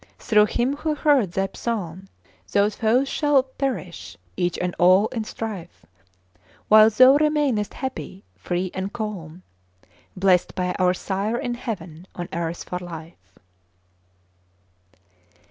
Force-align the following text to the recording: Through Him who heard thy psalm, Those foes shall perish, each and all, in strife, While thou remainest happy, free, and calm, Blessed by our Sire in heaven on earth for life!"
Through 0.17 0.45
Him 0.47 0.77
who 0.77 0.95
heard 0.95 1.33
thy 1.33 1.49
psalm, 1.53 2.07
Those 2.51 2.73
foes 2.73 3.07
shall 3.07 3.43
perish, 3.43 4.17
each 4.35 4.57
and 4.57 4.73
all, 4.79 5.09
in 5.09 5.25
strife, 5.25 5.85
While 6.69 6.89
thou 6.89 7.17
remainest 7.17 7.75
happy, 7.75 8.23
free, 8.35 8.71
and 8.73 8.91
calm, 8.91 9.43
Blessed 10.17 10.55
by 10.55 10.73
our 10.79 10.95
Sire 10.95 11.37
in 11.37 11.53
heaven 11.53 12.07
on 12.15 12.29
earth 12.33 12.63
for 12.63 12.79
life!" 12.79 13.37